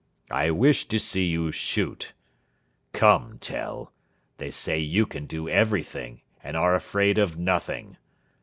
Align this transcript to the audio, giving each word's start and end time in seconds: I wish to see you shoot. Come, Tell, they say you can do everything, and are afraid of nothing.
I 0.31 0.49
wish 0.49 0.85
to 0.87 0.97
see 0.99 1.25
you 1.25 1.51
shoot. 1.51 2.13
Come, 2.91 3.37
Tell, 3.37 3.93
they 4.39 4.49
say 4.49 4.79
you 4.79 5.05
can 5.05 5.27
do 5.27 5.47
everything, 5.47 6.23
and 6.43 6.57
are 6.57 6.73
afraid 6.73 7.19
of 7.19 7.37
nothing. 7.37 7.97